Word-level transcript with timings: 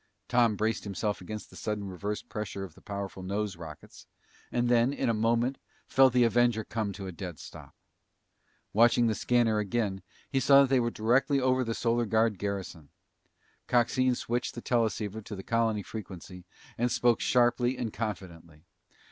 Tom 0.27 0.55
braced 0.55 0.83
himself 0.83 1.21
against 1.21 1.51
the 1.51 1.55
sudden 1.55 1.83
reverse 1.87 2.23
pressure 2.23 2.63
of 2.63 2.73
the 2.73 2.81
powerful 2.81 3.21
nose 3.21 3.55
rockets, 3.55 4.07
and 4.51 4.67
then, 4.67 4.91
in 4.91 5.09
a 5.09 5.13
moment, 5.13 5.59
felt 5.85 6.11
the 6.13 6.23
Avenger 6.23 6.63
come 6.63 6.91
to 6.91 7.05
a 7.05 7.11
dead 7.11 7.37
stop. 7.37 7.75
Watching 8.73 9.05
the 9.05 9.13
scanner 9.13 9.59
again, 9.59 10.01
he 10.31 10.39
saw 10.39 10.61
that 10.63 10.69
they 10.71 10.79
were 10.79 10.89
directly 10.89 11.39
over 11.39 11.63
the 11.63 11.75
Solar 11.75 12.07
Guard 12.07 12.39
garrison. 12.39 12.89
Coxine 13.67 14.15
switched 14.15 14.55
the 14.55 14.61
teleceiver 14.63 15.21
to 15.21 15.35
the 15.35 15.43
colony 15.43 15.83
frequency 15.83 16.45
and 16.79 16.91
spoke 16.91 17.19
sharply 17.19 17.77
and 17.77 17.93
confidently. 17.93 18.63